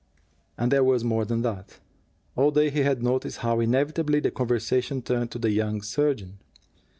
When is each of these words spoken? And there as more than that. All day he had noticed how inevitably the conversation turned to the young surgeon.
And 0.57 0.71
there 0.71 0.95
as 0.95 1.03
more 1.03 1.25
than 1.25 1.43
that. 1.43 1.77
All 2.35 2.49
day 2.49 2.71
he 2.71 2.79
had 2.79 3.03
noticed 3.03 3.37
how 3.37 3.59
inevitably 3.59 4.19
the 4.19 4.31
conversation 4.31 5.03
turned 5.03 5.29
to 5.29 5.37
the 5.37 5.51
young 5.51 5.83
surgeon. 5.83 6.39